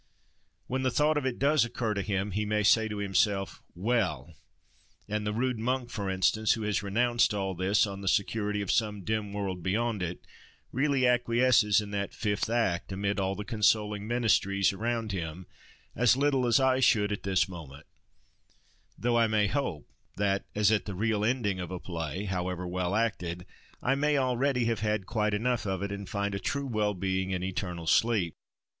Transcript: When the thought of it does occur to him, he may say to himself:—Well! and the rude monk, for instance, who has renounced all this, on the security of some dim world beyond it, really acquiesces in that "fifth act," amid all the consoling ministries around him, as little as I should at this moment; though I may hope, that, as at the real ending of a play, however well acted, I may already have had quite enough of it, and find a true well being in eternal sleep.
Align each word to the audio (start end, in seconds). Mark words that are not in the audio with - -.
When 0.65 0.81
the 0.81 0.89
thought 0.89 1.15
of 1.15 1.27
it 1.27 1.37
does 1.37 1.63
occur 1.63 1.93
to 1.93 2.01
him, 2.01 2.31
he 2.31 2.43
may 2.43 2.63
say 2.63 2.87
to 2.87 2.97
himself:—Well! 2.97 4.33
and 5.07 5.27
the 5.27 5.31
rude 5.31 5.59
monk, 5.59 5.91
for 5.91 6.09
instance, 6.09 6.53
who 6.53 6.63
has 6.63 6.81
renounced 6.81 7.35
all 7.35 7.53
this, 7.53 7.85
on 7.85 8.01
the 8.01 8.07
security 8.07 8.63
of 8.63 8.71
some 8.71 9.03
dim 9.03 9.31
world 9.31 9.61
beyond 9.61 10.01
it, 10.01 10.25
really 10.71 11.05
acquiesces 11.05 11.81
in 11.81 11.91
that 11.91 12.15
"fifth 12.15 12.49
act," 12.49 12.91
amid 12.91 13.19
all 13.19 13.35
the 13.35 13.45
consoling 13.45 14.07
ministries 14.07 14.73
around 14.73 15.11
him, 15.11 15.45
as 15.95 16.17
little 16.17 16.47
as 16.47 16.59
I 16.59 16.79
should 16.79 17.11
at 17.11 17.21
this 17.21 17.47
moment; 17.47 17.85
though 18.97 19.19
I 19.19 19.27
may 19.27 19.45
hope, 19.45 19.87
that, 20.17 20.45
as 20.55 20.71
at 20.71 20.85
the 20.85 20.95
real 20.95 21.23
ending 21.23 21.59
of 21.59 21.69
a 21.69 21.79
play, 21.79 22.23
however 22.23 22.67
well 22.67 22.95
acted, 22.95 23.45
I 23.83 23.93
may 23.93 24.17
already 24.17 24.65
have 24.65 24.79
had 24.79 25.05
quite 25.05 25.35
enough 25.35 25.67
of 25.67 25.83
it, 25.83 25.91
and 25.91 26.09
find 26.09 26.33
a 26.33 26.39
true 26.39 26.65
well 26.65 26.95
being 26.95 27.29
in 27.29 27.43
eternal 27.43 27.85
sleep. 27.85 28.33